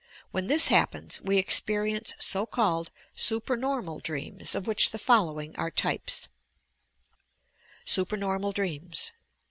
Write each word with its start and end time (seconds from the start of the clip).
When 0.31 0.47
this 0.47 0.69
happens, 0.69 1.21
we 1.21 1.37
experience 1.37 2.15
so 2.17 2.47
called 2.47 2.89
"super 3.13 3.55
normal 3.55 3.99
dreams" 3.99 4.55
of 4.55 4.65
which 4.65 4.89
the 4.89 4.97
following 4.97 5.55
are 5.57 5.69
types: 5.69 6.27
SUPERNORMAL 7.85 8.49
IHtEAMS 8.51 9.11
1. 9.13 9.17